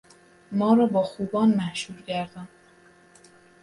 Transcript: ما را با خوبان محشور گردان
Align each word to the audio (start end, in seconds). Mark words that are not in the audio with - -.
ما 0.51 0.73
را 0.73 0.85
با 0.85 1.03
خوبان 1.03 1.49
محشور 1.49 2.01
گردان 2.01 2.47